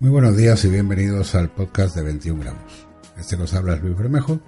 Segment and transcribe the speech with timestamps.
[0.00, 2.86] Muy buenos días y bienvenidos al podcast de 21 gramos.
[3.16, 4.40] Este nos habla es Luis Bermejo.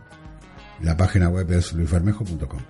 [0.82, 2.60] La página web es luisbermejo.com.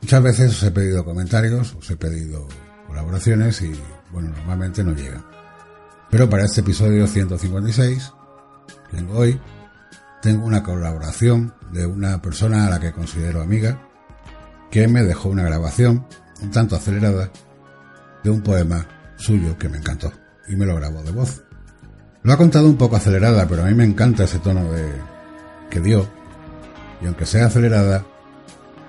[0.00, 2.48] Muchas veces os he pedido comentarios, os he pedido
[2.86, 3.72] colaboraciones y,
[4.10, 5.24] bueno, normalmente no llegan.
[6.10, 8.12] Pero para este episodio 156,
[8.90, 9.38] que tengo hoy,
[10.22, 13.80] tengo una colaboración de una persona a la que considero amiga,
[14.70, 16.06] que me dejó una grabación
[16.42, 17.30] un tanto acelerada
[18.22, 20.12] de un poema suyo que me encantó
[20.46, 21.42] y me lo grabó de voz.
[22.22, 24.90] Lo ha contado un poco acelerada, pero a mí me encanta ese tono de
[25.70, 26.08] que dio.
[27.00, 28.04] Y aunque sea acelerada,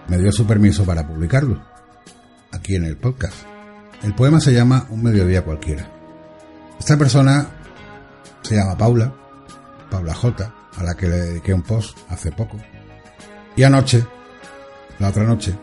[0.07, 1.61] me dio su permiso para publicarlo.
[2.51, 3.35] Aquí en el podcast.
[4.01, 5.87] El poema se llama Un mediodía cualquiera.
[6.79, 7.47] Esta persona
[8.41, 9.13] se llama Paula,
[9.89, 12.57] Paula J, a la que le dediqué un post hace poco.
[13.55, 14.05] Y anoche,
[14.99, 15.55] la otra noche,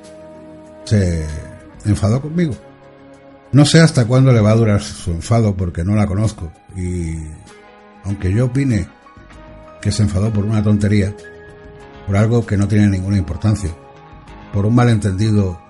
[0.85, 1.27] se
[1.85, 2.55] enfadó conmigo.
[3.53, 7.17] No sé hasta cuándo le va a durar su enfado porque no la conozco y
[8.05, 8.89] aunque yo opine
[9.81, 11.15] que se enfadó por una tontería,
[12.07, 13.71] por algo que no tiene ninguna importancia,
[14.53, 15.61] por un malentendido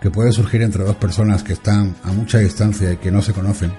[0.00, 3.32] que puede surgir entre dos personas que están a mucha distancia y que no se
[3.32, 3.72] conocen,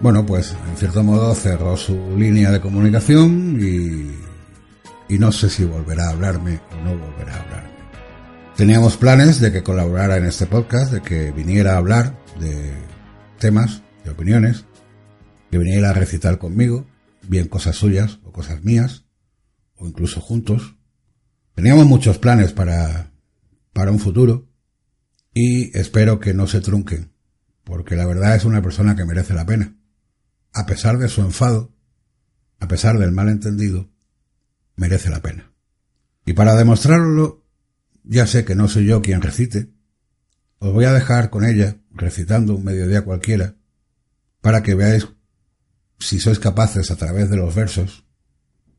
[0.00, 5.64] bueno, pues en cierto modo cerró su línea de comunicación y, y no sé si
[5.64, 7.78] volverá a hablarme o no volverá a hablarme.
[8.56, 12.74] Teníamos planes de que colaborara en este podcast, de que viniera a hablar de
[13.38, 14.64] temas, de opiniones,
[15.50, 16.86] que viniera a recitar conmigo,
[17.22, 19.04] bien cosas suyas o cosas mías,
[19.76, 20.76] o incluso juntos.
[21.54, 23.12] Teníamos muchos planes para,
[23.72, 24.48] para un futuro
[25.32, 27.12] y espero que no se trunquen,
[27.64, 29.77] porque la verdad es una persona que merece la pena.
[30.52, 31.72] A pesar de su enfado,
[32.60, 33.90] a pesar del malentendido,
[34.76, 35.52] merece la pena.
[36.24, 37.44] Y para demostrarlo,
[38.04, 39.70] ya sé que no soy yo quien recite,
[40.58, 43.56] os voy a dejar con ella recitando un mediodía cualquiera
[44.40, 45.08] para que veáis
[45.98, 48.04] si sois capaces a través de los versos,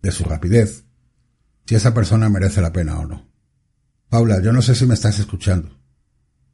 [0.01, 0.85] de su rapidez,
[1.65, 3.29] si esa persona merece la pena o no.
[4.09, 5.79] Paula, yo no sé si me estás escuchando.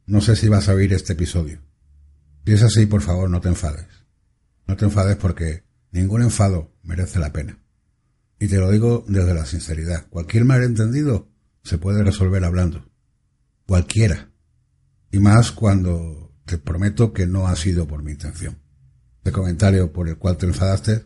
[0.06, 1.62] No sé si vas a oír este episodio.
[2.44, 3.86] Si es así, por favor, no te enfades.
[4.66, 7.58] No te enfades porque ningún enfado merece la pena.
[8.38, 10.08] Y te lo digo desde la sinceridad.
[10.08, 11.28] Cualquier malentendido
[11.62, 12.90] se puede resolver hablando.
[13.66, 14.30] Cualquiera.
[15.10, 18.66] Y más cuando te prometo que no ha sido por mi intención
[19.26, 21.04] de comentario por el cual te enfadaste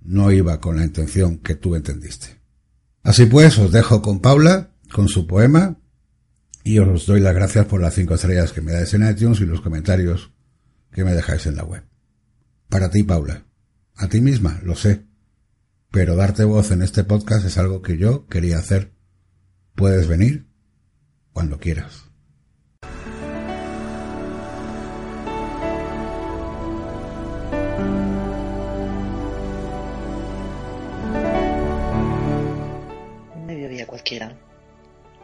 [0.00, 2.40] no iba con la intención que tú entendiste.
[3.02, 5.78] Así pues, os dejo con Paula, con su poema,
[6.64, 9.46] y os doy las gracias por las cinco estrellas que me dais en iTunes y
[9.46, 10.32] los comentarios
[10.92, 11.84] que me dejáis en la web.
[12.68, 13.44] Para ti, Paula.
[13.96, 15.04] A ti misma, lo sé.
[15.90, 18.92] Pero darte voz en este podcast es algo que yo quería hacer.
[19.74, 20.46] Puedes venir
[21.32, 22.08] cuando quieras.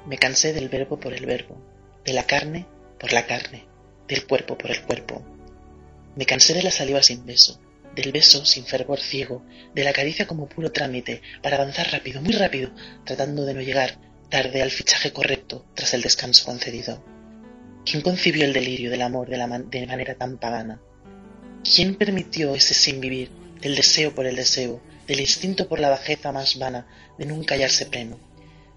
[0.06, 1.56] Me cansé del verbo por el verbo,
[2.04, 2.66] de la carne
[3.00, 3.66] por la carne,
[4.06, 5.33] del cuerpo por el cuerpo.
[6.16, 7.60] Me cansé de la saliva sin beso,
[7.94, 9.44] del beso sin fervor ciego,
[9.74, 12.70] de la caricia como puro trámite para avanzar rápido, muy rápido,
[13.04, 13.98] tratando de no llegar
[14.28, 17.04] tarde al fichaje correcto tras el descanso concedido.
[17.84, 20.80] ¿Quién concibió el delirio del amor de, manera tan pagana?
[21.62, 23.30] ¿Quién permitió ese sin vivir,
[23.60, 26.86] del deseo por el deseo, del instinto por la bajeza más vana,
[27.18, 28.18] de nunca hallarse pleno?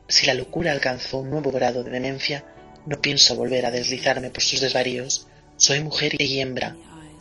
[0.09, 2.45] Si la locura alcanzó un nuevo grado de demencia,
[2.85, 5.27] no pienso volver a deslizarme por sus desvaríos.
[5.55, 6.75] Soy mujer y hembra,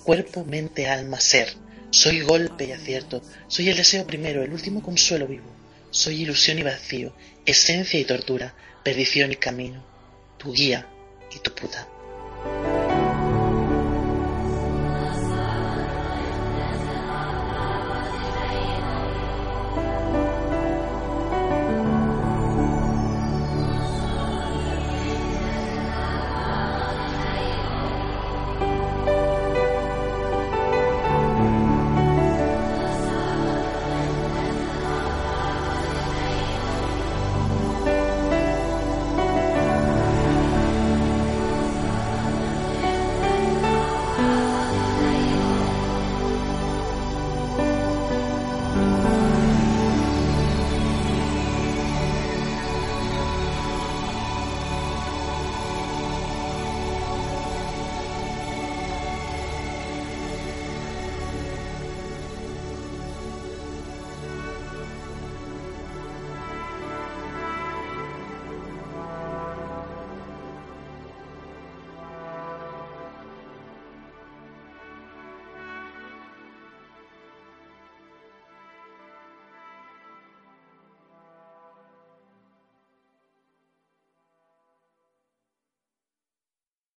[0.07, 1.53] cuerpo, mente, alma, ser.
[1.91, 5.51] Soy golpe y acierto, soy el deseo primero, el último consuelo vivo.
[5.91, 7.13] Soy ilusión y vacío,
[7.45, 8.55] esencia y tortura,
[8.85, 9.85] perdición y camino,
[10.39, 10.87] tu guía
[11.35, 11.89] y tu puta.